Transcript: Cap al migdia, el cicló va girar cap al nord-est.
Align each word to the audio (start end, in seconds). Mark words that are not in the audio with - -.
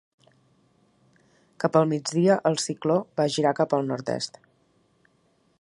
Cap 1.65 1.77
al 1.81 1.85
migdia, 1.93 2.39
el 2.53 2.59
cicló 2.65 2.99
va 3.21 3.29
girar 3.37 3.55
cap 3.63 3.79
al 3.81 3.89
nord-est. 3.95 4.45